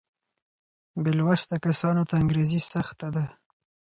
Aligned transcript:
بې 1.01 1.11
لوسته 1.19 1.55
کسانو 1.65 2.03
ته 2.09 2.15
انګرېزي 2.21 2.61
سخته 2.73 3.07
ده. 3.15 3.25